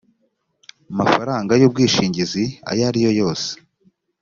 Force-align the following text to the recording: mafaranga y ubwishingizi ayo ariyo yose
mafaranga 0.97 1.51
y 1.61 1.65
ubwishingizi 1.67 2.43
ayo 2.69 2.83
ariyo 2.89 3.11
yose 3.19 3.49